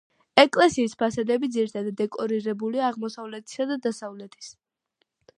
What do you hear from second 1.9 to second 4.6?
დეკორირებულია აღმოსავლეთისა და დასავლეთის.